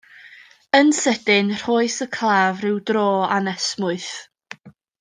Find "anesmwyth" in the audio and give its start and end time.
3.39-4.13